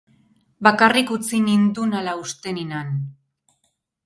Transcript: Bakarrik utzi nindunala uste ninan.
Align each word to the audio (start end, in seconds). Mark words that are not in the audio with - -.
Bakarrik 0.67 1.11
utzi 1.15 1.41
nindunala 1.49 2.17
uste 2.23 2.55
ninan. 2.57 2.91